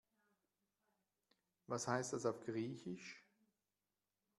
[1.67, 3.23] Was heißt das auf Griechisch?